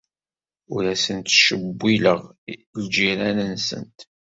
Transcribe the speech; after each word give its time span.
Ur 0.73 0.83
asent-ttcewwileɣ 0.93 2.21
ljiran-nsent. 2.83 3.99